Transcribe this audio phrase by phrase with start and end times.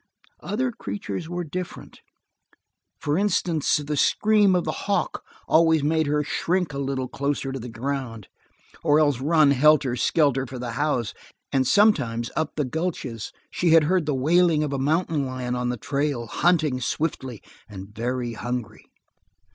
[0.39, 1.99] Other creatures were different.
[2.97, 7.59] For instance, the scream of the hawk always made her shrink a little closer to
[7.59, 8.27] the ground,
[8.83, 11.13] or else run helter skelter for the house,
[11.51, 15.69] and sometimes, up the gulches, she had heard the wailing of a mountain lion on
[15.69, 18.87] the trail, hunting swiftly, and very hungry.